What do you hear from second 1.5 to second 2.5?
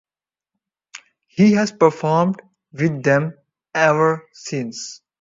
has performed